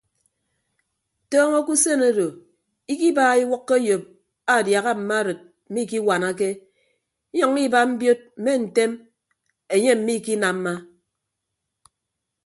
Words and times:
Tọọñọ 1.29 1.59
ke 1.65 1.71
usen 1.77 2.01
odo 2.09 2.25
ikibaaha 2.91 3.35
iwʌkkọ 3.43 3.73
eyop 3.81 4.03
aadiaha 4.53 4.91
mma 4.97 5.15
arịd 5.21 5.39
mmikiwanake 5.69 6.49
inyʌññọ 7.33 7.59
iba 7.67 7.79
mbiod 7.91 8.19
mme 8.41 8.51
ntem 8.63 8.91
enye 9.73 9.93
mmikinamma. 9.97 10.73